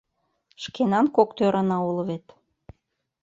[0.63, 2.25] Шкенан кок тӧрана уло вет...